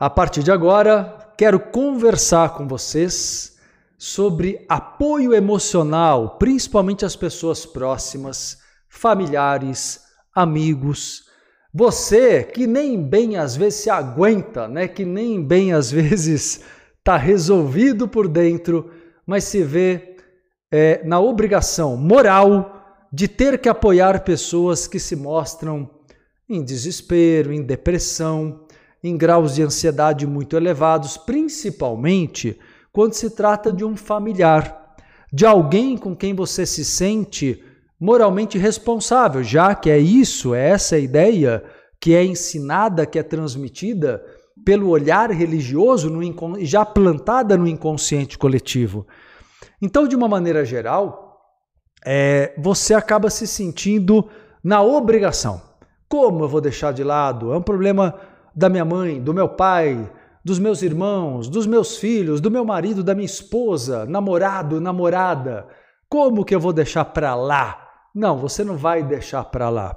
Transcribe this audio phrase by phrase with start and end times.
[0.00, 3.58] A partir de agora, quero conversar com vocês
[3.98, 8.56] sobre apoio emocional, principalmente às pessoas próximas,
[8.88, 10.00] familiares,
[10.34, 11.24] amigos.
[11.74, 14.88] Você que nem bem às vezes se aguenta, né?
[14.88, 16.62] Que nem bem às vezes
[16.96, 18.90] está resolvido por dentro,
[19.26, 20.16] mas se vê
[20.72, 25.90] é, na obrigação moral de ter que apoiar pessoas que se mostram
[26.48, 28.64] em desespero, em depressão,
[29.02, 32.58] em graus de ansiedade muito elevados, principalmente
[32.92, 34.94] quando se trata de um familiar,
[35.32, 37.62] de alguém com quem você se sente
[37.98, 41.62] moralmente responsável, já que é isso, é essa ideia
[42.00, 44.24] que é ensinada, que é transmitida
[44.64, 46.20] pelo olhar religioso no
[46.64, 49.06] já plantada no inconsciente coletivo.
[49.80, 51.38] Então, de uma maneira geral,
[52.04, 54.28] é, você acaba se sentindo
[54.62, 55.62] na obrigação.
[56.08, 57.52] Como eu vou deixar de lado?
[57.52, 58.14] É um problema
[58.54, 60.10] da minha mãe, do meu pai,
[60.44, 65.66] dos meus irmãos, dos meus filhos, do meu marido, da minha esposa, namorado, namorada.
[66.08, 67.88] Como que eu vou deixar para lá?
[68.14, 69.96] Não, você não vai deixar para lá.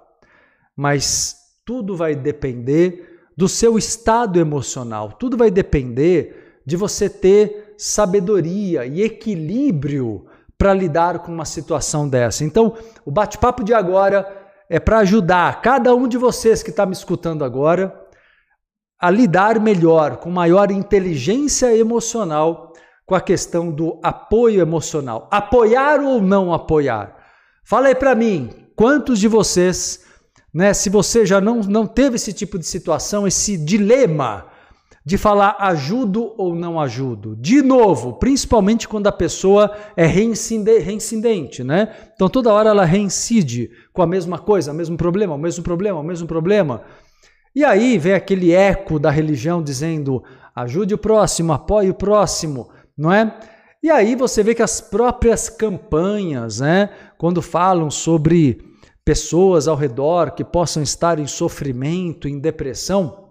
[0.75, 5.13] Mas tudo vai depender do seu estado emocional.
[5.13, 10.25] Tudo vai depender de você ter sabedoria e equilíbrio
[10.57, 12.43] para lidar com uma situação dessa.
[12.43, 14.27] Então, o bate-papo de agora
[14.69, 18.02] é para ajudar cada um de vocês que está me escutando agora
[19.03, 22.71] a lidar melhor, com maior inteligência emocional
[23.05, 25.27] com a questão do apoio emocional.
[25.29, 27.15] Apoiar ou não apoiar?
[27.65, 30.03] Fala aí para mim, quantos de vocês
[30.53, 30.73] né?
[30.73, 34.45] Se você já não, não teve esse tipo de situação, esse dilema
[35.05, 37.35] de falar ajudo ou não ajudo.
[37.35, 41.93] De novo, principalmente quando a pessoa é reincidente, né?
[42.15, 45.99] Então toda hora ela reincide com a mesma coisa, o mesmo problema, o mesmo problema,
[45.99, 46.83] o mesmo problema.
[47.55, 50.23] E aí vem aquele eco da religião dizendo
[50.55, 53.37] ajude o próximo, apoie o próximo, não é?
[53.81, 58.59] E aí você vê que as próprias campanhas, né, quando falam sobre
[59.03, 63.29] pessoas ao redor que possam estar em sofrimento, em depressão,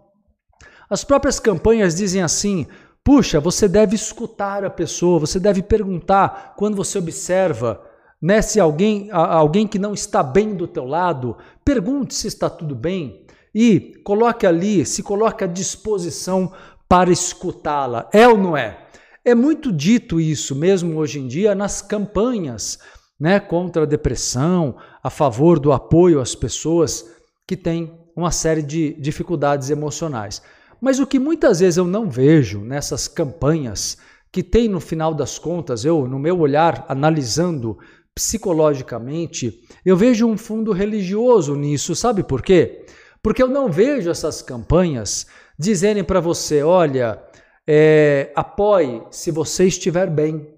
[0.91, 2.67] as próprias campanhas dizem assim:
[3.03, 7.83] puxa, você deve escutar a pessoa, você deve perguntar quando você observa.
[8.21, 12.73] Né, se alguém, alguém que não está bem do teu lado, pergunte se está tudo
[12.73, 13.22] bem
[13.55, 16.53] e coloque ali, se coloque à disposição
[16.89, 18.09] para escutá-la.
[18.13, 18.79] É ou não é?
[19.25, 22.79] É muito dito isso mesmo hoje em dia nas campanhas
[23.19, 27.09] né, contra a depressão, a favor do apoio às pessoas
[27.47, 30.43] que têm uma série de dificuldades emocionais.
[30.81, 33.97] Mas o que muitas vezes eu não vejo nessas campanhas,
[34.33, 37.79] que tem no final das contas, eu, no meu olhar, analisando
[38.15, 42.82] psicologicamente, eu vejo um fundo religioso nisso, sabe por quê?
[43.23, 45.27] Porque eu não vejo essas campanhas
[45.59, 47.23] dizerem para você: olha,
[47.67, 50.53] é, apoie se você estiver bem,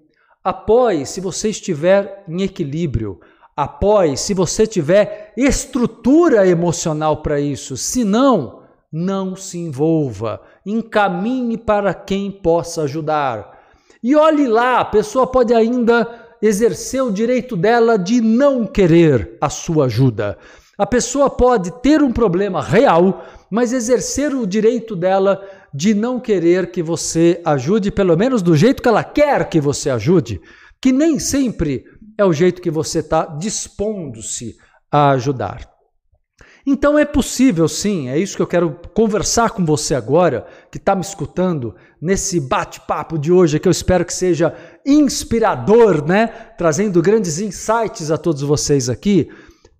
[0.45, 3.19] Apoie se você estiver em equilíbrio.
[3.57, 7.75] Apoie se você tiver estrutura emocional para isso.
[7.75, 8.61] Se não,
[8.93, 10.39] não se envolva.
[10.63, 13.59] Encaminhe para quem possa ajudar.
[14.03, 19.49] E olhe lá, a pessoa pode ainda exercer o direito dela de não querer a
[19.49, 20.37] sua ajuda.
[20.77, 25.41] A pessoa pode ter um problema real, mas exercer o direito dela
[25.73, 29.89] de não querer que você ajude, pelo menos do jeito que ela quer que você
[29.89, 30.41] ajude,
[30.81, 31.85] que nem sempre
[32.17, 34.55] é o jeito que você está dispondo-se
[34.91, 35.75] a ajudar.
[36.67, 40.95] Então é possível sim, é isso que eu quero conversar com você agora, que está
[40.95, 46.27] me escutando nesse bate-papo de hoje, que eu espero que seja inspirador, né?
[46.57, 49.29] Trazendo grandes insights a todos vocês aqui.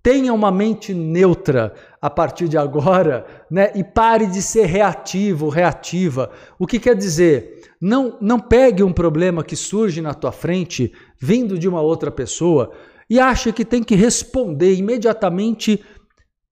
[0.06, 3.72] Tenha uma mente neutra a partir de agora, né?
[3.74, 6.30] E pare de ser reativo, reativa.
[6.60, 7.72] O que quer dizer?
[7.82, 12.72] Não, não pegue um problema que surge na tua frente, vindo de uma outra pessoa,
[13.10, 15.84] e ache que tem que responder imediatamente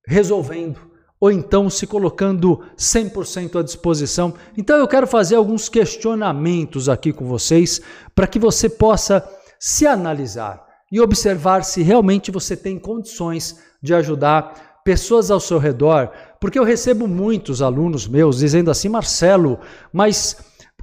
[0.07, 0.79] resolvendo,
[1.21, 4.33] ou então se colocando 100% à disposição.
[4.57, 7.79] Então eu quero fazer alguns questionamentos aqui com vocês,
[8.15, 9.23] para que você possa
[9.59, 16.11] se analisar e observar se realmente você tem condições de ajudar pessoas ao seu redor,
[16.39, 19.59] porque eu recebo muitos alunos meus dizendo assim, Marcelo,
[19.91, 20.37] mas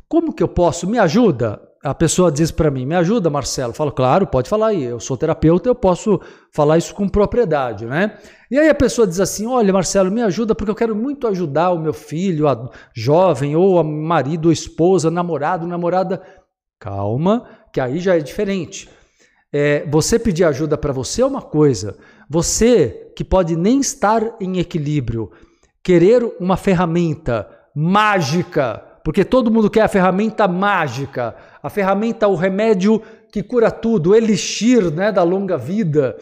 [0.09, 0.89] como que eu posso?
[0.89, 1.63] Me ajuda?
[1.85, 3.71] A pessoa diz para mim, me ajuda, Marcelo.
[3.71, 4.83] Eu falo, claro, pode falar aí.
[4.83, 6.21] Eu sou terapeuta, eu posso
[6.53, 8.19] falar isso com propriedade, né?
[8.51, 11.71] E aí a pessoa diz assim: olha, Marcelo, me ajuda porque eu quero muito ajudar
[11.71, 16.21] o meu filho, a jovem, ou a marido, ou esposa, namorado, namorada.
[16.81, 18.91] Calma, que aí já é diferente.
[19.53, 21.97] É, você pedir ajuda para você é uma coisa.
[22.29, 25.31] Você que pode nem estar em equilíbrio,
[25.83, 33.03] querer uma ferramenta mágica porque todo mundo quer a ferramenta mágica, a ferramenta, o remédio
[33.33, 36.17] que cura tudo, o elixir né, da longa vida.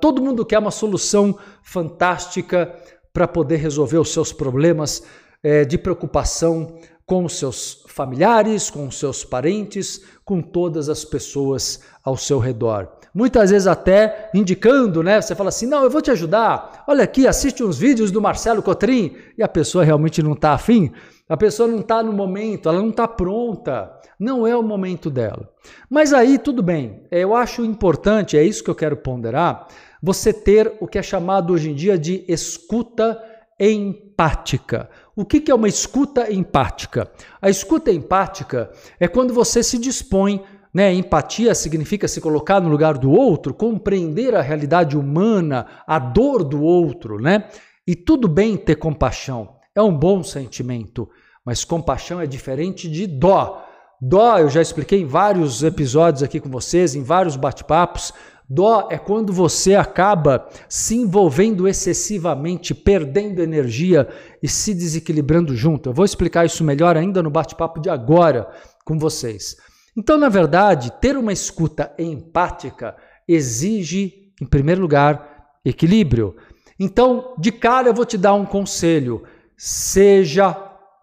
[0.00, 2.74] Todo mundo quer uma solução fantástica
[3.12, 5.02] para poder resolver os seus problemas
[5.42, 12.16] é, de preocupação com os seus familiares, com seus parentes, com todas as pessoas ao
[12.16, 12.88] seu redor.
[13.14, 15.20] Muitas vezes até indicando, né?
[15.20, 16.84] Você fala assim: não, eu vou te ajudar.
[16.88, 19.14] Olha aqui, assiste uns vídeos do Marcelo Cotrim.
[19.36, 20.90] E a pessoa realmente não está afim.
[21.28, 23.90] A pessoa não está no momento, ela não está pronta.
[24.18, 25.48] Não é o momento dela.
[25.88, 27.02] Mas aí tudo bem.
[27.10, 29.66] Eu acho importante, é isso que eu quero ponderar,
[30.02, 33.22] você ter o que é chamado hoje em dia de escuta
[33.58, 34.90] empática.
[35.14, 37.10] O que é uma escuta empática?
[37.40, 40.42] A escuta empática é quando você se dispõe,
[40.72, 40.92] né?
[40.94, 46.62] Empatia significa se colocar no lugar do outro, compreender a realidade humana, a dor do
[46.62, 47.44] outro, né?
[47.86, 51.06] E tudo bem ter compaixão, é um bom sentimento,
[51.44, 53.62] mas compaixão é diferente de dó.
[54.00, 58.14] Dó, eu já expliquei em vários episódios aqui com vocês, em vários bate-papos.
[58.48, 64.08] Dó é quando você acaba se envolvendo excessivamente, perdendo energia
[64.42, 65.88] e se desequilibrando junto.
[65.88, 68.48] Eu vou explicar isso melhor ainda no bate-papo de agora
[68.84, 69.56] com vocês.
[69.96, 72.96] Então, na verdade, ter uma escuta empática
[73.28, 76.36] exige, em primeiro lugar, equilíbrio.
[76.78, 79.22] Então, de cara, eu vou te dar um conselho:
[79.56, 80.52] seja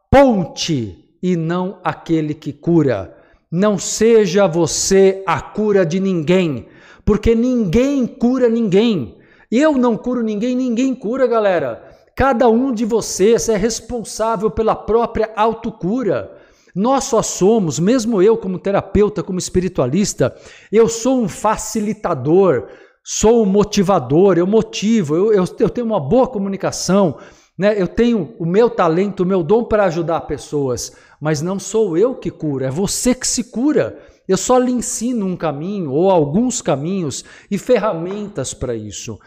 [0.10, 3.16] ponte e não aquele que cura.
[3.52, 6.68] Não seja você a cura de ninguém
[7.10, 9.18] porque ninguém cura ninguém.
[9.52, 11.84] Eu não curo ninguém, ninguém cura, galera.
[12.16, 16.32] Cada um de vocês é responsável pela própria autocura.
[16.76, 20.36] Nós só somos, mesmo eu como terapeuta, como espiritualista,
[20.72, 22.68] eu sou um facilitador,
[23.04, 27.18] sou um motivador, eu motivo, eu, eu, eu tenho uma boa comunicação,
[27.58, 27.74] né?
[27.76, 32.14] eu tenho o meu talento, o meu dom para ajudar pessoas, mas não sou eu
[32.14, 33.98] que cura, é você que se cura.
[34.30, 39.20] Eu só lhe ensino um caminho ou alguns caminhos e ferramentas para isso.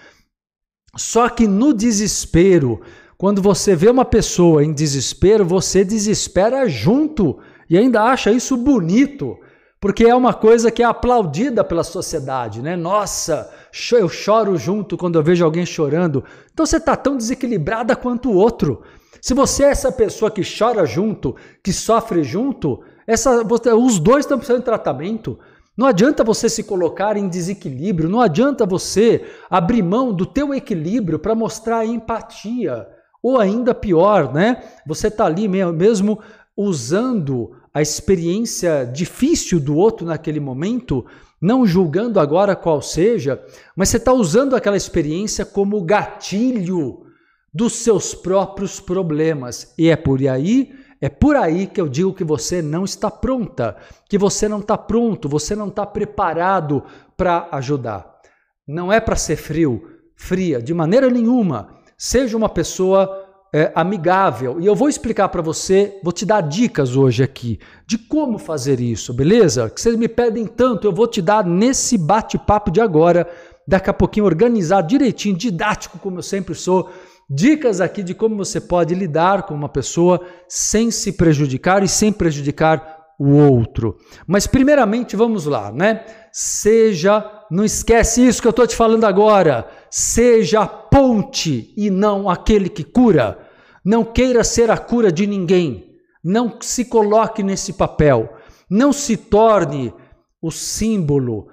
[0.97, 2.81] Só que no desespero,
[3.19, 9.37] quando você vê uma pessoa em desespero, você desespera junto e ainda acha isso bonito,
[9.81, 12.77] porque é uma coisa que é aplaudida pela sociedade, né?
[12.77, 13.53] Nossa,
[13.91, 16.23] eu choro junto quando eu vejo alguém chorando.
[16.53, 18.85] Então você está tão desequilibrada quanto o outro.
[19.21, 23.43] Se você é essa pessoa que chora junto, que sofre junto, essa,
[23.77, 25.39] os dois estão precisando de tratamento.
[25.77, 31.19] Não adianta você se colocar em desequilíbrio, não adianta você abrir mão do teu equilíbrio
[31.19, 32.87] para mostrar empatia.
[33.23, 34.63] Ou ainda pior, né?
[34.87, 36.19] Você está ali mesmo
[36.57, 41.07] usando a experiência difícil do outro naquele momento,
[41.41, 43.43] não julgando agora qual seja,
[43.75, 47.07] mas você está usando aquela experiência como gatilho
[47.53, 49.73] dos seus próprios problemas.
[49.79, 50.73] E é por aí
[51.03, 53.77] é por aí que eu digo que você não está pronta,
[54.09, 56.85] que você não está pronto, você não está preparado
[57.17, 58.21] para ajudar.
[58.69, 59.83] Não é para ser frio,
[60.15, 61.71] fria, de maneira nenhuma.
[61.99, 63.11] Seja uma pessoa
[63.53, 64.61] é, amigável.
[64.61, 68.79] E eu vou explicar para você, vou te dar dicas hoje aqui de como fazer
[68.79, 69.69] isso, beleza?
[69.69, 73.29] Que vocês me pedem tanto, eu vou te dar nesse bate-papo de agora,
[73.67, 76.91] daqui a pouquinho organizado direitinho, didático, como eu sempre sou
[77.29, 82.13] dicas aqui de como você pode lidar com uma pessoa sem se prejudicar e sem
[82.13, 83.96] prejudicar o outro.
[84.27, 86.05] Mas primeiramente, vamos lá, né?
[86.32, 92.69] Seja, não esquece isso que eu estou te falando agora, seja ponte e não aquele
[92.69, 93.39] que cura.
[93.85, 95.93] Não queira ser a cura de ninguém.
[96.25, 98.32] Não se coloque nesse papel.
[98.70, 99.93] Não se torne
[100.41, 101.49] o símbolo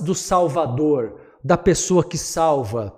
[0.00, 2.95] do Salvador, da pessoa que salva.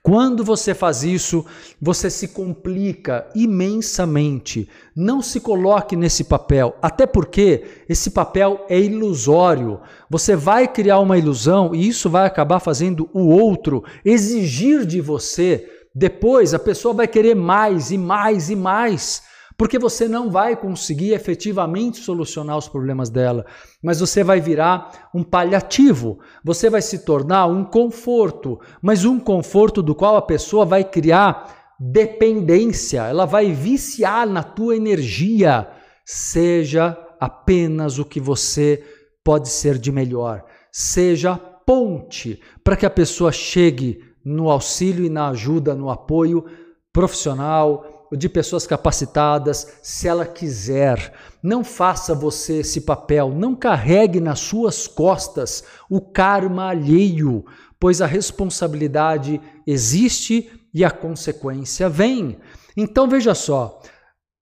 [0.00, 1.44] Quando você faz isso,
[1.80, 4.68] você se complica imensamente.
[4.94, 9.80] Não se coloque nesse papel, até porque esse papel é ilusório.
[10.08, 15.68] Você vai criar uma ilusão e isso vai acabar fazendo o outro exigir de você.
[15.92, 19.22] Depois a pessoa vai querer mais e mais e mais
[19.62, 23.46] porque você não vai conseguir efetivamente solucionar os problemas dela,
[23.80, 29.80] mas você vai virar um paliativo, você vai se tornar um conforto, mas um conforto
[29.80, 35.68] do qual a pessoa vai criar dependência, ela vai viciar na tua energia.
[36.04, 38.82] Seja apenas o que você
[39.22, 45.28] pode ser de melhor, seja ponte para que a pessoa chegue no auxílio e na
[45.28, 46.46] ajuda, no apoio
[46.92, 51.12] profissional, de pessoas capacitadas, se ela quiser.
[51.42, 57.44] Não faça você esse papel, não carregue nas suas costas o karma alheio,
[57.80, 62.38] pois a responsabilidade existe e a consequência vem.
[62.76, 63.80] Então veja só,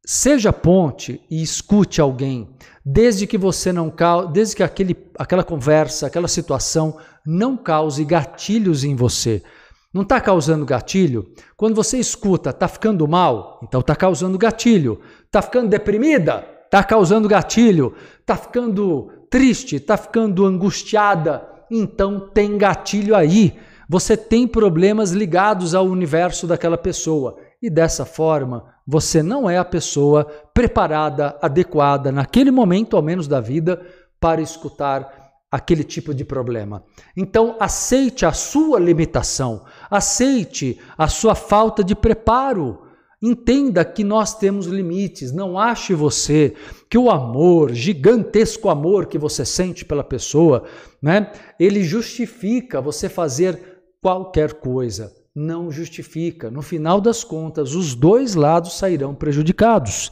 [0.05, 3.93] seja ponte e escute alguém, desde que você não
[4.33, 6.97] desde que aquele, aquela conversa, aquela situação
[7.27, 9.43] não cause gatilhos em você.
[9.92, 11.32] Não está causando gatilho?
[11.56, 13.59] Quando você escuta, está ficando mal?
[13.62, 15.00] Então está causando gatilho.
[15.26, 16.47] Está ficando deprimida?
[16.64, 17.94] Está causando gatilho.
[18.20, 19.76] Está ficando triste?
[19.76, 21.44] Está ficando angustiada?
[21.68, 23.59] Então tem gatilho aí.
[23.88, 27.37] Você tem problemas ligados ao universo daquela pessoa.
[27.61, 33.40] E dessa forma, você não é a pessoa preparada, adequada, naquele momento, ao menos da
[33.40, 33.85] vida,
[34.20, 35.20] para escutar
[35.50, 36.85] aquele tipo de problema.
[37.16, 42.83] Então, aceite a sua limitação, aceite a sua falta de preparo.
[43.23, 45.33] Entenda que nós temos limites.
[45.33, 46.54] Não ache você
[46.88, 50.64] que o amor, gigantesco amor que você sente pela pessoa,
[51.02, 55.12] né, ele justifica você fazer qualquer coisa.
[55.35, 56.50] Não justifica.
[56.50, 60.11] No final das contas, os dois lados sairão prejudicados.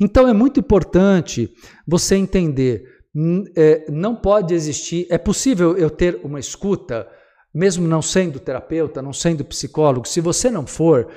[0.00, 1.52] Então é muito importante
[1.86, 2.99] você entender
[3.88, 5.06] não pode existir.
[5.10, 7.08] É possível eu ter uma escuta,
[7.52, 10.06] mesmo não sendo terapeuta, não sendo psicólogo.
[10.06, 11.10] Se você não for,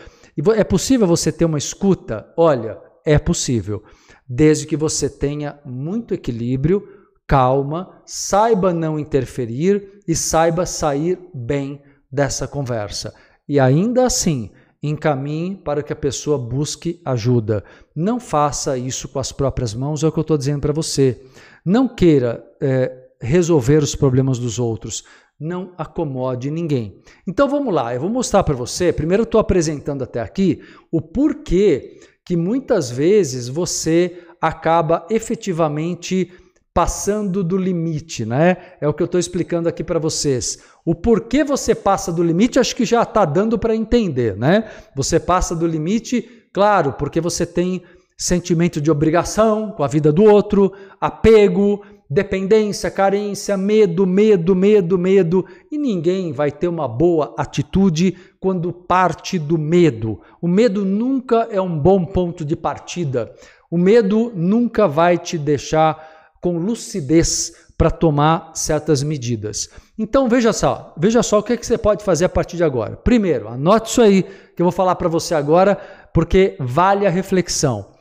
[0.55, 2.27] é possível você ter uma escuta?
[2.35, 3.83] Olha, é possível,
[4.27, 6.87] desde que você tenha muito equilíbrio,
[7.27, 11.81] calma, saiba não interferir e saiba sair bem
[12.11, 13.13] dessa conversa.
[13.47, 17.63] E ainda assim, encaminhe para que a pessoa busque ajuda.
[17.95, 21.21] Não faça isso com as próprias mãos, é o que eu estou dizendo para você.
[21.65, 22.91] Não queira é,
[23.21, 25.03] resolver os problemas dos outros.
[25.39, 27.01] Não acomode ninguém.
[27.27, 28.93] Então vamos lá, eu vou mostrar para você.
[28.93, 36.31] Primeiro, estou apresentando até aqui o porquê que muitas vezes você acaba efetivamente
[36.73, 38.57] passando do limite, né?
[38.81, 40.59] É o que eu estou explicando aqui para vocês.
[40.83, 44.69] O porquê você passa do limite, acho que já está dando para entender, né?
[44.95, 47.83] Você passa do limite, claro, porque você tem
[48.17, 55.45] sentimento de obrigação com a vida do outro, apego, dependência, carência, medo, medo, medo, medo.
[55.71, 60.21] E ninguém vai ter uma boa atitude quando parte do medo.
[60.41, 63.33] O medo nunca é um bom ponto de partida.
[63.69, 69.69] O medo nunca vai te deixar com lucidez para tomar certas medidas.
[69.97, 72.63] Então veja só, veja só o que, é que você pode fazer a partir de
[72.63, 72.95] agora.
[72.95, 75.75] Primeiro, anote isso aí que eu vou falar para você agora,
[76.13, 77.92] porque vale a reflexão.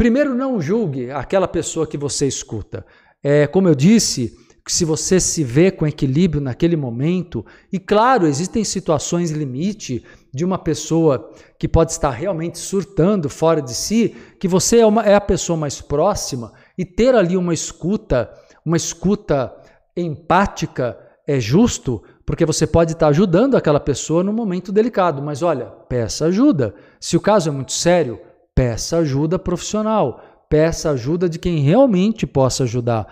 [0.00, 2.86] Primeiro, não julgue aquela pessoa que você escuta.
[3.22, 4.34] É, como eu disse,
[4.66, 10.02] se você se vê com equilíbrio naquele momento, e claro, existem situações limite
[10.32, 15.02] de uma pessoa que pode estar realmente surtando fora de si, que você é, uma,
[15.02, 18.30] é a pessoa mais próxima e ter ali uma escuta,
[18.64, 19.54] uma escuta
[19.94, 25.66] empática é justo, porque você pode estar ajudando aquela pessoa num momento delicado, mas olha,
[25.66, 26.74] peça ajuda.
[26.98, 28.18] Se o caso é muito sério,
[28.54, 33.06] Peça ajuda profissional, peça ajuda de quem realmente possa ajudar.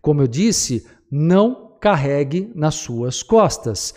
[0.00, 3.94] Como eu disse, não carregue nas suas costas.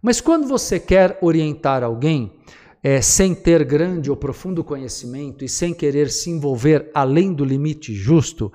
[0.00, 2.32] Mas quando você quer orientar alguém,
[2.82, 7.94] é, sem ter grande ou profundo conhecimento e sem querer se envolver além do limite
[7.94, 8.52] justo,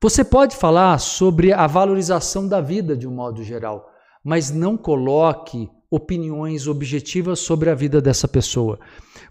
[0.00, 3.88] você pode falar sobre a valorização da vida de um modo geral,
[4.22, 8.78] mas não coloque opiniões objetivas sobre a vida dessa pessoa.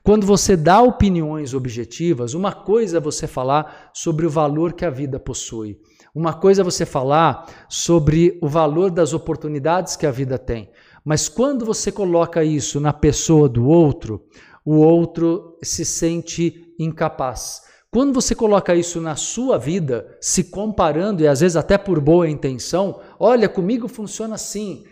[0.06, 4.90] Quando você dá opiniões objetivas, uma coisa é você falar sobre o valor que a
[4.90, 5.80] vida possui.
[6.14, 10.70] Uma coisa é você falar sobre o valor das oportunidades que a vida tem.
[11.06, 14.26] Mas quando você coloca isso na pessoa do outro,
[14.66, 17.62] o outro se sente incapaz.
[17.90, 22.30] Quando você coloca isso na sua vida, se comparando e às vezes até por boa
[22.30, 24.84] intenção, olha, comigo funciona assim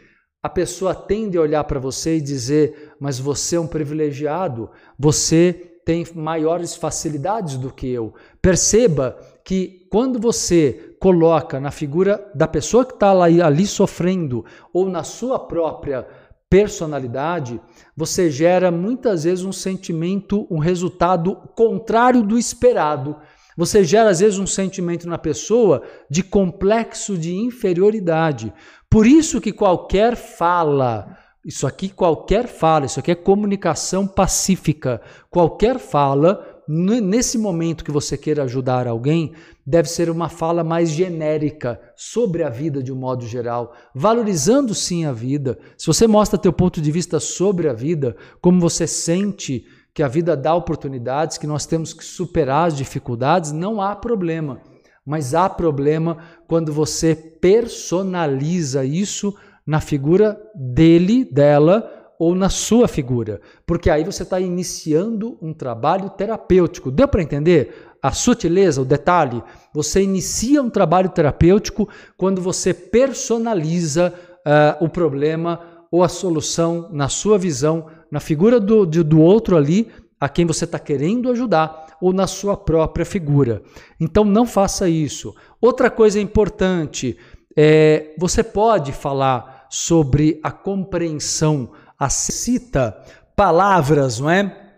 [0.43, 5.51] a pessoa tende a olhar para você e dizer: Mas você é um privilegiado, você
[5.83, 8.13] tem maiores facilidades do que eu.
[8.39, 15.03] Perceba que quando você coloca na figura da pessoa que está ali, sofrendo ou na
[15.03, 16.05] sua própria
[16.47, 17.59] personalidade,
[17.97, 23.15] você gera muitas vezes um sentimento, um resultado contrário do esperado.
[23.57, 28.53] Você gera às vezes um sentimento na pessoa de complexo de inferioridade.
[28.87, 35.01] Por isso que qualquer fala, isso aqui qualquer fala, isso aqui é comunicação pacífica.
[35.29, 39.33] Qualquer fala, nesse momento que você queira ajudar alguém,
[39.65, 45.05] deve ser uma fala mais genérica sobre a vida de um modo geral, valorizando sim
[45.05, 45.57] a vida.
[45.77, 50.07] Se você mostra teu ponto de vista sobre a vida, como você sente que a
[50.07, 54.61] vida dá oportunidades, que nós temos que superar as dificuldades, não há problema.
[55.03, 56.17] Mas há problema
[56.47, 59.35] quando você personaliza isso
[59.71, 66.09] na figura dele, dela ou na sua figura, porque aí você está iniciando um trabalho
[66.09, 66.91] terapêutico.
[66.91, 67.87] Deu para entender?
[68.03, 69.43] a sutileza, o detalhe?
[69.73, 71.87] Você inicia um trabalho terapêutico
[72.17, 75.59] quando você personaliza uh, o problema
[75.91, 79.87] ou a solução na sua visão, na figura do, de, do outro ali,
[80.19, 83.61] a quem você está querendo ajudar, ou na sua própria figura.
[83.99, 85.35] Então não faça isso.
[85.61, 87.15] Outra coisa importante
[87.55, 93.01] é você pode falar sobre a compreensão, a cita
[93.37, 94.73] palavras, não é?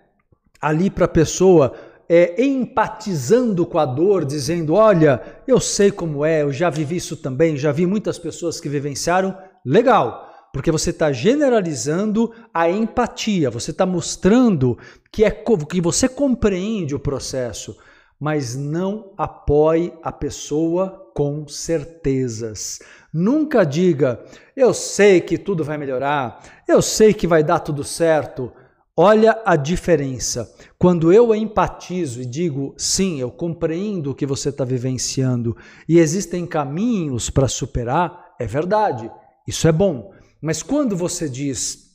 [0.61, 1.73] Ali para a pessoa
[2.07, 7.17] é, empatizando com a dor, dizendo: Olha, eu sei como é, eu já vivi isso
[7.17, 9.35] também, já vi muitas pessoas que vivenciaram.
[9.65, 14.77] Legal, porque você está generalizando a empatia, você está mostrando
[15.11, 17.75] que, é, que você compreende o processo,
[18.19, 22.79] mas não apoie a pessoa com certezas.
[23.13, 28.51] Nunca diga, eu sei que tudo vai melhorar, eu sei que vai dar tudo certo.
[28.97, 30.51] Olha a diferença.
[30.79, 35.55] Quando eu empatizo e digo, sim, eu compreendo o que você está vivenciando
[35.87, 39.11] e existem caminhos para superar, é verdade,
[39.47, 40.11] isso é bom.
[40.41, 41.91] Mas quando você diz,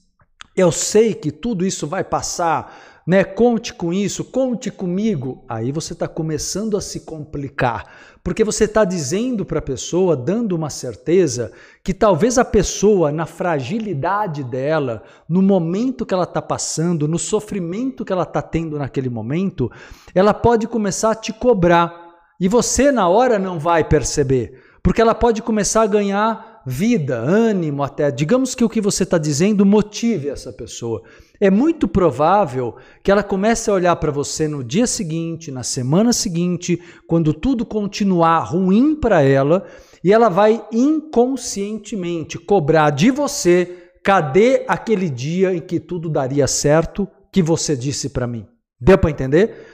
[0.56, 3.24] eu sei que tudo isso vai passar, né?
[3.24, 5.42] Conte com isso, conte comigo.
[5.48, 7.90] Aí você está começando a se complicar,
[8.22, 11.50] porque você está dizendo para a pessoa, dando uma certeza,
[11.82, 18.04] que talvez a pessoa, na fragilidade dela, no momento que ela está passando, no sofrimento
[18.04, 19.72] que ela está tendo naquele momento,
[20.14, 22.08] ela pode começar a te cobrar.
[22.38, 27.82] E você, na hora, não vai perceber, porque ela pode começar a ganhar vida, ânimo
[27.82, 28.10] até.
[28.10, 31.02] Digamos que o que você está dizendo motive essa pessoa.
[31.40, 36.12] É muito provável que ela comece a olhar para você no dia seguinte, na semana
[36.12, 39.64] seguinte, quando tudo continuar ruim para ela,
[40.02, 47.06] e ela vai inconscientemente cobrar de você cadê aquele dia em que tudo daria certo
[47.32, 48.46] que você disse para mim.
[48.80, 49.66] Deu para entender?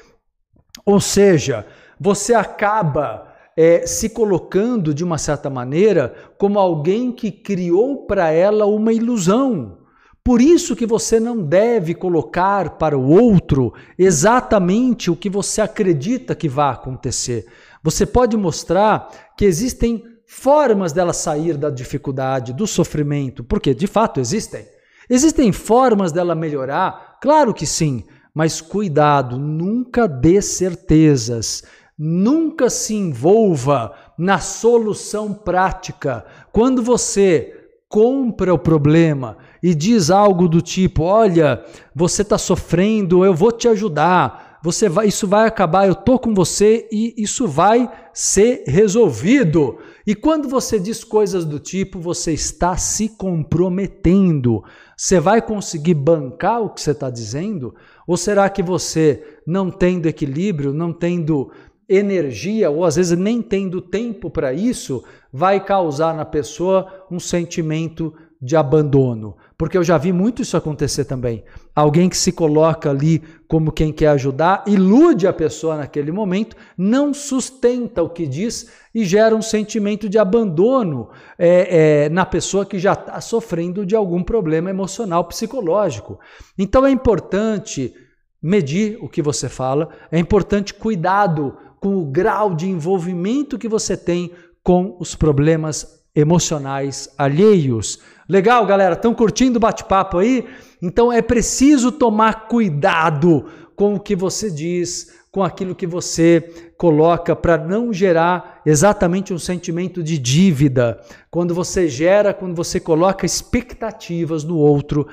[0.84, 1.66] Ou seja,
[2.00, 8.66] você acaba é, se colocando de uma certa maneira como alguém que criou para ela
[8.66, 9.83] uma ilusão.
[10.24, 16.34] Por isso que você não deve colocar para o outro exatamente o que você acredita
[16.34, 17.44] que vai acontecer.
[17.82, 24.18] Você pode mostrar que existem formas dela sair da dificuldade, do sofrimento, porque de fato
[24.18, 24.66] existem.
[25.10, 27.18] Existem formas dela melhorar?
[27.20, 31.64] Claro que sim, mas cuidado, nunca dê certezas.
[31.98, 36.24] Nunca se envolva na solução prática.
[36.50, 43.32] Quando você compra o problema e diz algo do tipo: Olha, você está sofrendo, eu
[43.32, 44.58] vou te ajudar.
[44.62, 49.78] Você vai, isso vai acabar, eu tô com você e isso vai ser resolvido.
[50.06, 54.62] E quando você diz coisas do tipo, você está se comprometendo.
[54.94, 57.74] Você vai conseguir bancar o que você está dizendo?
[58.06, 61.50] Ou será que você, não tendo equilíbrio, não tendo
[61.88, 68.14] energia, ou às vezes nem tendo tempo para isso, vai causar na pessoa um sentimento
[68.44, 69.36] de abandono.
[69.56, 71.42] Porque eu já vi muito isso acontecer também.
[71.74, 77.14] Alguém que se coloca ali como quem quer ajudar, ilude a pessoa naquele momento, não
[77.14, 82.78] sustenta o que diz e gera um sentimento de abandono é, é, na pessoa que
[82.78, 86.18] já está sofrendo de algum problema emocional, psicológico.
[86.58, 87.94] Então é importante
[88.42, 93.96] medir o que você fala, é importante cuidado com o grau de envolvimento que você
[93.96, 97.98] tem com os problemas emocionais alheios.
[98.28, 98.94] Legal, galera?
[98.94, 100.46] Estão curtindo o bate-papo aí?
[100.80, 103.46] Então é preciso tomar cuidado
[103.76, 109.38] com o que você diz, com aquilo que você coloca para não gerar exatamente um
[109.38, 111.00] sentimento de dívida.
[111.30, 115.08] Quando você gera, quando você coloca expectativas no outro,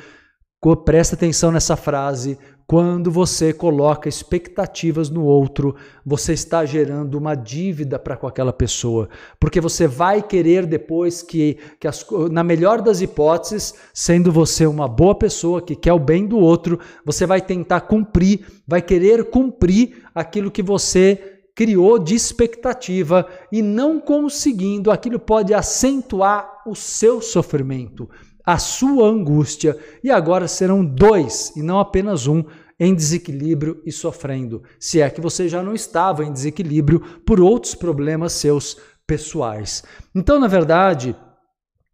[0.85, 2.37] presta atenção nessa frase,
[2.71, 9.10] quando você coloca expectativas no outro, você está gerando uma dívida para com aquela pessoa,
[9.38, 14.88] porque você vai querer depois que, que as, na melhor das hipóteses, sendo você uma
[14.88, 20.05] boa pessoa que quer o bem do outro, você vai tentar cumprir, vai querer cumprir
[20.15, 28.07] aquilo que você criou de expectativa e não conseguindo, aquilo pode acentuar o seu sofrimento
[28.45, 32.43] a sua angústia, e agora serão dois e não apenas um
[32.83, 37.75] em desequilíbrio e sofrendo, se é que você já não estava em desequilíbrio por outros
[37.75, 39.83] problemas seus pessoais.
[40.15, 41.15] Então, na verdade,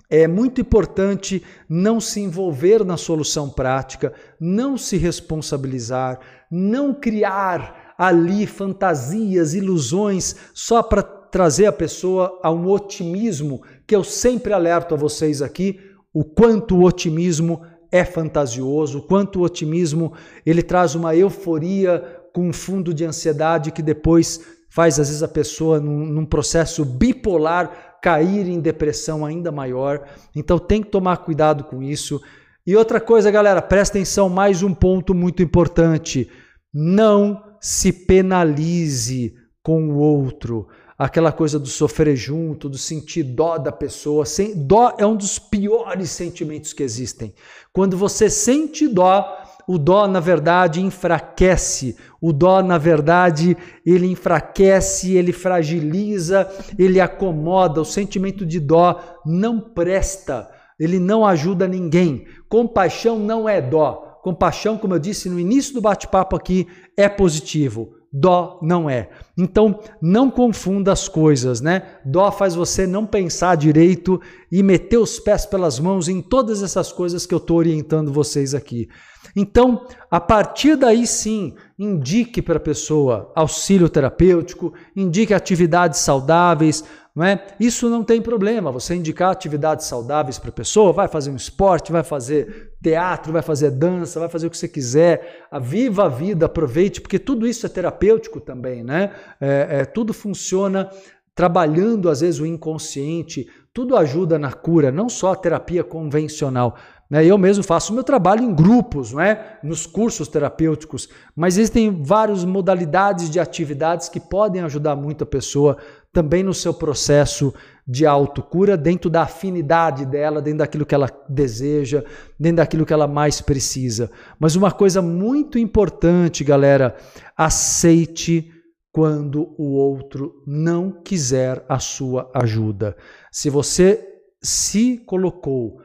[0.10, 8.47] é muito importante não se envolver na solução prática, não se responsabilizar, não criar ali
[8.47, 14.97] fantasias, ilusões só para trazer a pessoa a um otimismo que eu sempre alerto a
[14.97, 15.82] vocês aqui,
[16.13, 17.62] o quanto o otimismo
[17.98, 20.14] é fantasioso, quanto o otimismo
[20.46, 22.00] ele traz uma euforia
[22.34, 26.86] com um fundo de ansiedade que depois faz às vezes a pessoa num, num processo
[26.86, 30.08] bipolar cair em depressão ainda maior.
[30.36, 32.22] Então tem que tomar cuidado com isso.
[32.66, 36.30] E outra coisa, galera, presta atenção, mais um ponto muito importante.
[36.74, 39.34] Não se penalize
[39.64, 40.68] com o outro.
[40.98, 44.26] Aquela coisa do sofrer junto, do sentir dó da pessoa.
[44.56, 47.36] Dó é um dos piores sentimentos que existem.
[47.72, 51.98] Quando você sente dó, o dó, na verdade, enfraquece.
[52.20, 53.56] O dó, na verdade,
[53.86, 57.82] ele enfraquece, ele fragiliza, ele acomoda.
[57.82, 62.26] O sentimento de dó não presta, ele não ajuda ninguém.
[62.50, 64.20] Compaixão não é dó.
[64.24, 67.97] Compaixão, como eu disse no início do bate-papo aqui, é positivo.
[68.20, 69.10] Dó não é.
[69.38, 71.84] Então, não confunda as coisas, né?
[72.04, 74.20] Dó faz você não pensar direito
[74.52, 78.56] e meter os pés pelas mãos em todas essas coisas que eu estou orientando vocês
[78.56, 78.90] aqui.
[79.36, 86.84] Então, a partir daí sim, indique para a pessoa auxílio terapêutico, indique atividades saudáveis,
[87.18, 87.48] não é?
[87.60, 91.92] Isso não tem problema, você indicar atividades saudáveis para a pessoa, vai fazer um esporte,
[91.92, 96.46] vai fazer teatro, vai fazer dança, vai fazer o que você quiser, viva a vida,
[96.46, 99.14] aproveite, porque tudo isso é terapêutico também, né?
[99.42, 100.92] É, é, tudo funciona
[101.34, 106.76] trabalhando às vezes o inconsciente, tudo ajuda na cura, não só a terapia convencional.
[107.10, 107.26] Né?
[107.26, 109.58] Eu mesmo faço meu trabalho em grupos, não é?
[109.64, 115.78] nos cursos terapêuticos, mas existem várias modalidades de atividades que podem ajudar muito a pessoa
[116.18, 117.54] também no seu processo
[117.88, 122.04] de autocura, dentro da afinidade dela, dentro daquilo que ela deseja,
[122.40, 124.10] dentro daquilo que ela mais precisa.
[124.40, 126.96] Mas uma coisa muito importante, galera,
[127.38, 128.52] aceite
[128.92, 132.98] quando o outro não quiser a sua ajuda.
[133.32, 134.04] Se você
[134.42, 135.82] se colocou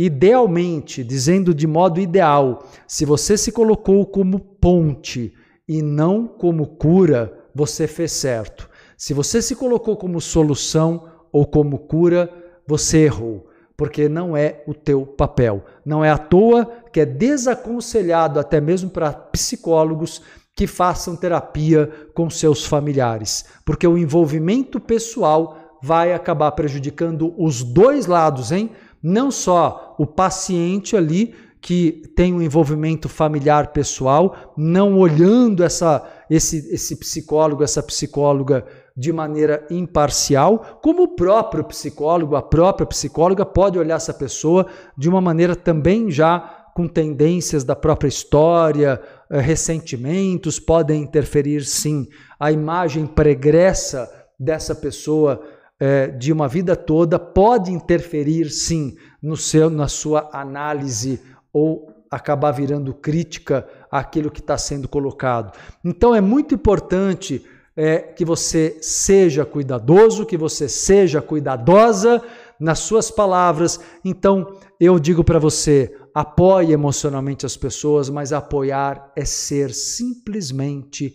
[0.00, 5.34] Idealmente, dizendo de modo ideal, se você se colocou como ponte
[5.68, 8.67] e não como cura, você fez certo.
[8.98, 12.28] Se você se colocou como solução ou como cura,
[12.66, 15.64] você errou, porque não é o teu papel.
[15.86, 20.20] Não é à toa que é desaconselhado até mesmo para psicólogos
[20.52, 28.06] que façam terapia com seus familiares, porque o envolvimento pessoal vai acabar prejudicando os dois
[28.06, 28.72] lados, hein?
[29.00, 36.72] não só o paciente ali que tem um envolvimento familiar pessoal, não olhando essa, esse,
[36.72, 38.64] esse psicólogo, essa psicóloga
[38.98, 45.08] de maneira imparcial, como o próprio psicólogo, a própria psicóloga pode olhar essa pessoa de
[45.08, 52.08] uma maneira também já com tendências da própria história, eh, ressentimentos, podem interferir sim.
[52.40, 55.42] A imagem pregressa dessa pessoa
[55.80, 61.20] é, de uma vida toda pode interferir sim no seu, na sua análise
[61.52, 65.56] ou acabar virando crítica àquilo que está sendo colocado.
[65.84, 67.44] Então é muito importante
[67.78, 72.20] é, que você seja cuidadoso, que você seja cuidadosa
[72.58, 73.78] nas suas palavras.
[74.04, 81.14] Então eu digo para você, apoie emocionalmente as pessoas, mas apoiar é ser simplesmente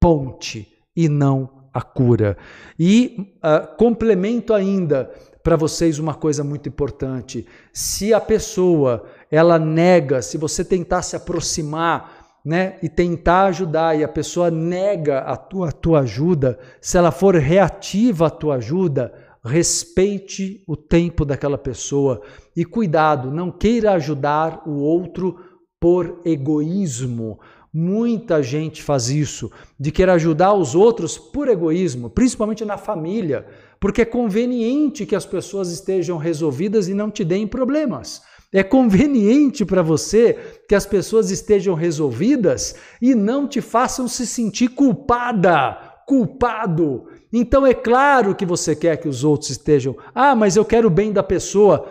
[0.00, 2.38] ponte e não a cura.
[2.78, 5.10] E uh, complemento ainda
[5.42, 7.44] para vocês uma coisa muito importante.
[7.72, 12.15] Se a pessoa ela nega, se você tentar se aproximar
[12.46, 17.10] né, e tentar ajudar e a pessoa nega a tua, a tua ajuda, se ela
[17.10, 19.12] for reativa à tua ajuda,
[19.44, 22.22] respeite o tempo daquela pessoa
[22.56, 25.36] e cuidado, não queira ajudar o outro
[25.80, 27.40] por egoísmo,
[27.78, 33.46] Muita gente faz isso, de querer ajudar os outros por egoísmo, principalmente na família,
[33.78, 38.22] porque é conveniente que as pessoas estejam resolvidas e não te deem problemas.
[38.52, 44.68] É conveniente para você que as pessoas estejam resolvidas e não te façam se sentir
[44.68, 47.06] culpada, culpado.
[47.32, 49.96] Então é claro que você quer que os outros estejam.
[50.14, 51.88] Ah, mas eu quero o bem da pessoa.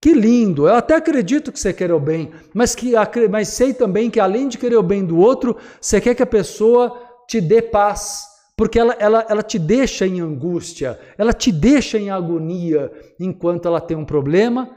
[0.00, 0.66] Que lindo!
[0.66, 2.94] Eu até acredito que você quer o bem, mas, que,
[3.30, 6.26] mas sei também que além de querer o bem do outro, você quer que a
[6.26, 8.22] pessoa te dê paz,
[8.56, 13.80] porque ela, ela, ela te deixa em angústia, ela te deixa em agonia enquanto ela
[13.80, 14.74] tem um problema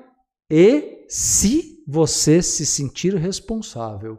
[0.51, 4.17] e se você se sentir responsável.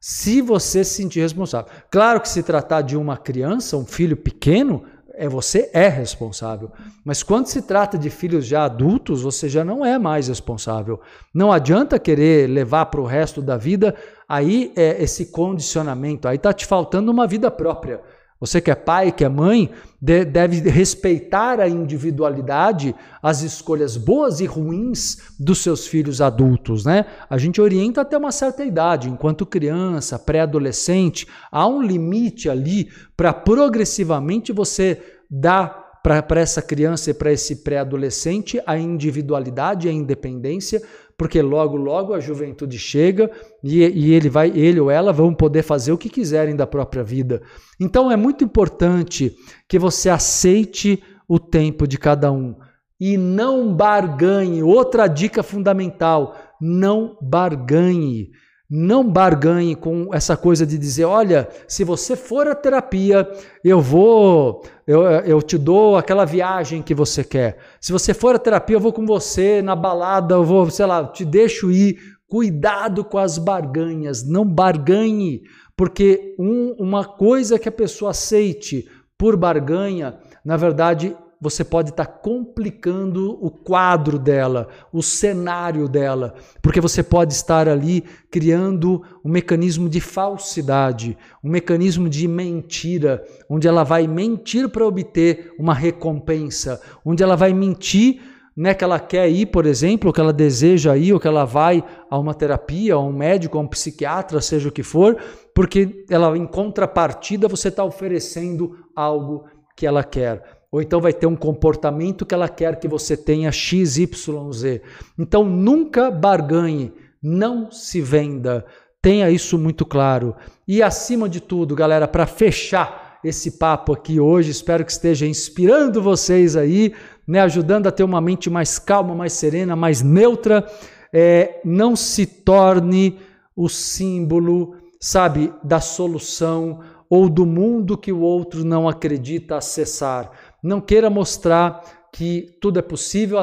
[0.00, 1.70] Se você se sentir responsável.
[1.88, 4.82] Claro que se tratar de uma criança, um filho pequeno,
[5.14, 6.72] é você é responsável.
[7.04, 11.00] Mas quando se trata de filhos já adultos, você já não é mais responsável.
[11.32, 13.94] Não adianta querer levar para o resto da vida
[14.28, 16.26] aí é esse condicionamento.
[16.26, 18.02] Aí está te faltando uma vida própria.
[18.38, 19.70] Você que é pai, que é mãe,
[20.00, 27.06] deve respeitar a individualidade, as escolhas boas e ruins dos seus filhos adultos, né?
[27.30, 33.32] A gente orienta até uma certa idade, enquanto criança, pré-adolescente, há um limite ali para
[33.32, 40.80] progressivamente você dar para essa criança e para esse pré-adolescente a individualidade, a independência,
[41.18, 43.30] porque logo, logo a juventude chega
[43.62, 47.02] e, e, ele vai, ele ou ela vão poder fazer o que quiserem da própria
[47.02, 47.42] vida.
[47.80, 49.34] Então é muito importante
[49.66, 52.54] que você aceite o tempo de cada um
[53.00, 54.62] e não barganhe.
[54.62, 58.30] Outra dica fundamental: não barganhe.
[58.68, 63.28] Não barganhe com essa coisa de dizer, olha, se você for à terapia,
[63.62, 67.58] eu vou, eu, eu te dou aquela viagem que você quer.
[67.80, 71.04] Se você for à terapia, eu vou com você na balada, eu vou, sei lá,
[71.04, 71.98] te deixo ir.
[72.28, 75.42] Cuidado com as barganhas, não barganhe,
[75.76, 78.84] porque um, uma coisa que a pessoa aceite
[79.16, 86.34] por barganha, na verdade, você pode estar tá complicando o quadro dela, o cenário dela,
[86.62, 93.68] porque você pode estar ali criando um mecanismo de falsidade, um mecanismo de mentira, onde
[93.68, 98.20] ela vai mentir para obter uma recompensa, onde ela vai mentir
[98.56, 101.84] né, que ela quer ir, por exemplo, que ela deseja ir, ou que ela vai
[102.08, 105.18] a uma terapia, a um médico, a um psiquiatra, seja o que for,
[105.54, 109.44] porque ela, em contrapartida, você está oferecendo algo
[109.76, 113.50] que ela quer ou então vai ter um comportamento que ela quer que você tenha
[113.50, 114.82] XYZ.
[115.18, 118.62] Então nunca barganhe, não se venda.
[119.00, 120.36] Tenha isso muito claro.
[120.68, 126.02] E acima de tudo, galera, para fechar esse papo aqui hoje, espero que esteja inspirando
[126.02, 126.92] vocês aí,
[127.26, 130.62] né, ajudando a ter uma mente mais calma, mais serena, mais neutra.
[131.10, 133.18] É, não se torne
[133.56, 140.30] o símbolo, sabe, da solução ou do mundo que o outro não acredita acessar.
[140.62, 143.38] Não queira mostrar que tudo é possível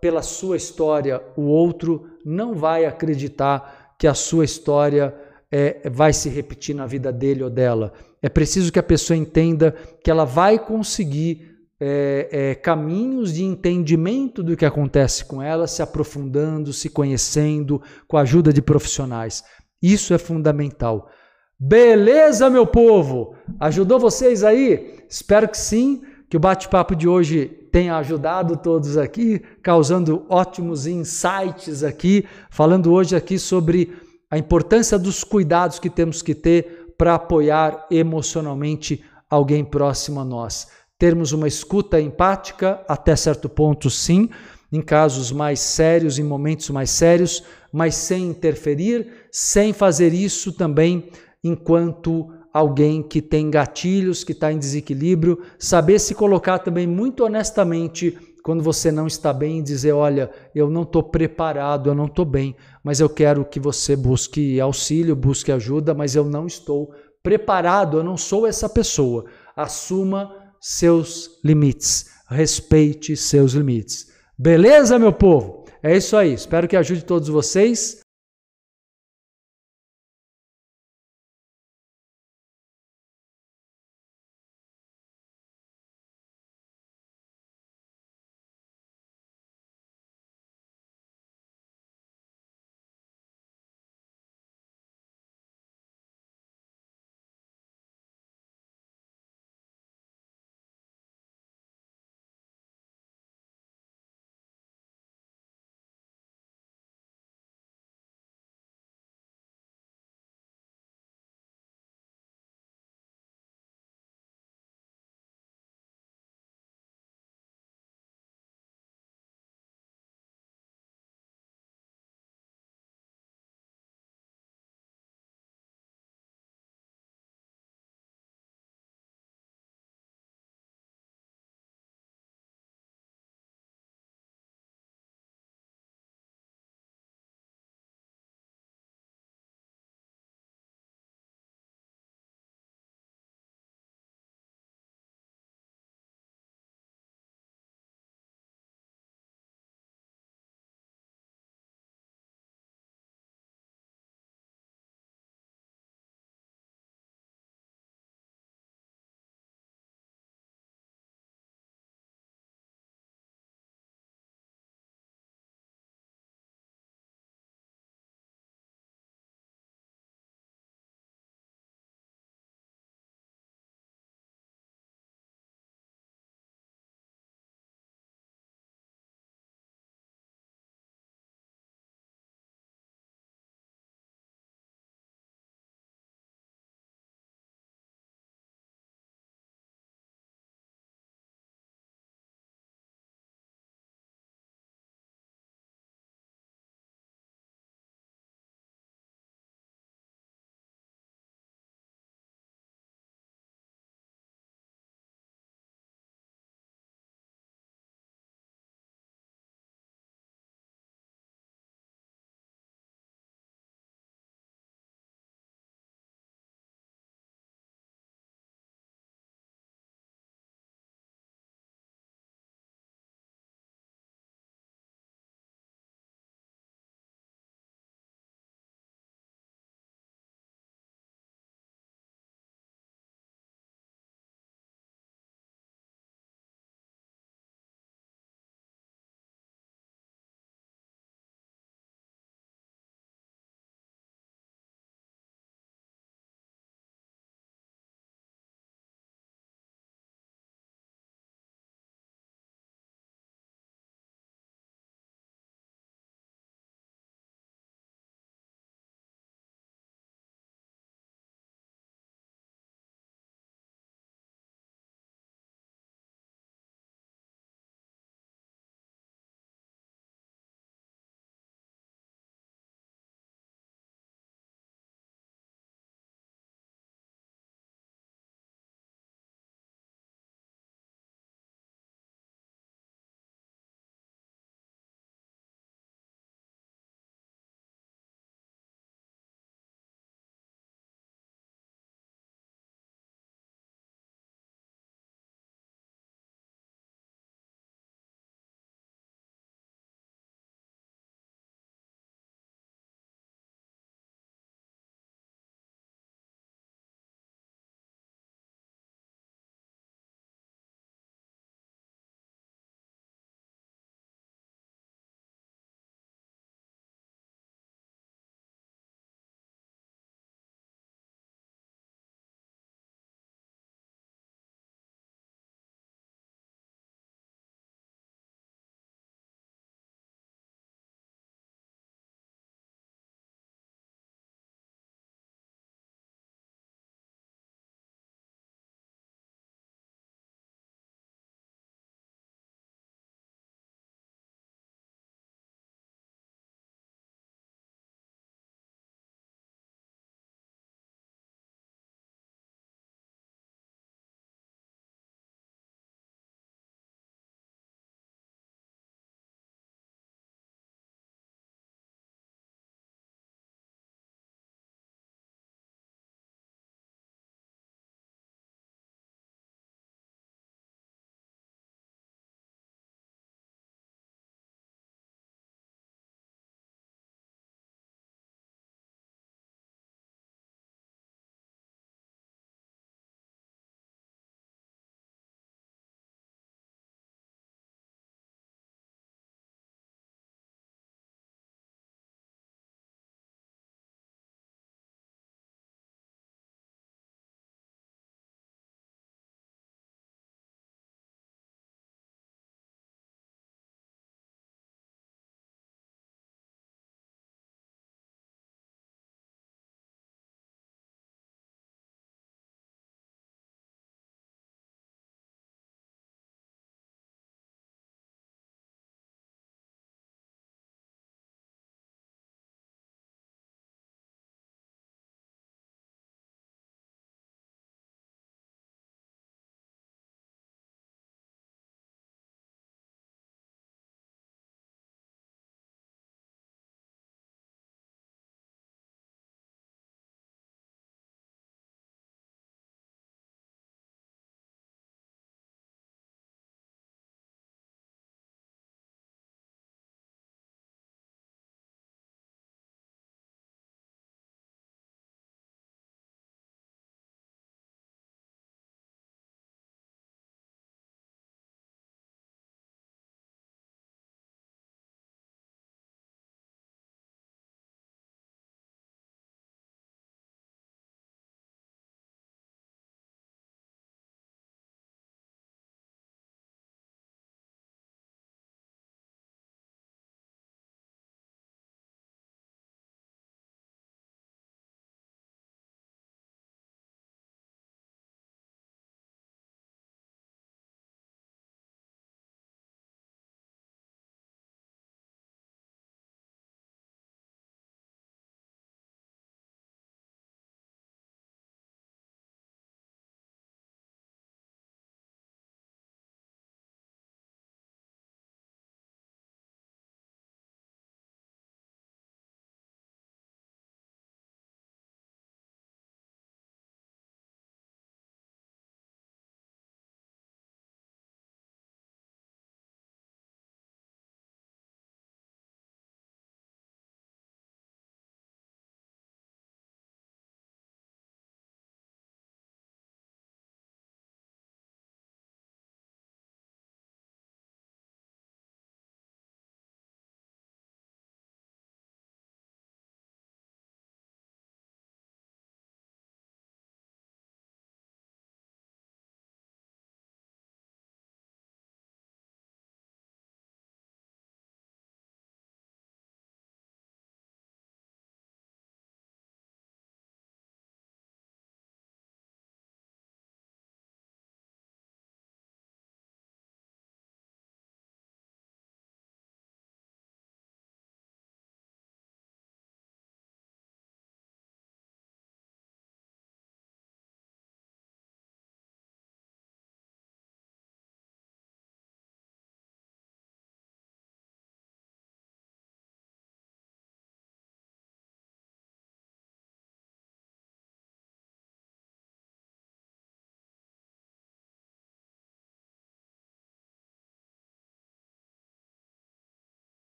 [0.00, 1.22] pela sua história.
[1.36, 5.14] O outro não vai acreditar que a sua história
[5.50, 7.92] é, vai se repetir na vida dele ou dela.
[8.22, 14.42] É preciso que a pessoa entenda que ela vai conseguir é, é, caminhos de entendimento
[14.42, 19.44] do que acontece com ela, se aprofundando, se conhecendo, com a ajuda de profissionais.
[19.82, 21.10] Isso é fundamental.
[21.58, 23.34] Beleza, meu povo?
[23.60, 25.04] Ajudou vocês aí?
[25.08, 31.84] Espero que sim que o bate-papo de hoje tenha ajudado todos aqui, causando ótimos insights
[31.84, 33.92] aqui, falando hoje aqui sobre
[34.30, 40.68] a importância dos cuidados que temos que ter para apoiar emocionalmente alguém próximo a nós.
[40.98, 44.30] Termos uma escuta empática até certo ponto, sim,
[44.72, 51.10] em casos mais sérios, em momentos mais sérios, mas sem interferir, sem fazer isso também
[51.44, 58.16] enquanto alguém que tem gatilhos, que está em desequilíbrio, saber se colocar também muito honestamente
[58.42, 62.24] quando você não está bem e dizer: Olha, eu não estou preparado, eu não estou
[62.24, 67.98] bem, mas eu quero que você busque auxílio, busque ajuda, mas eu não estou preparado,
[67.98, 69.26] eu não sou essa pessoa.
[69.54, 74.06] Assuma seus limites, respeite seus limites.
[74.38, 75.64] Beleza, meu povo?
[75.82, 76.32] É isso aí.
[76.32, 78.00] Espero que ajude todos vocês.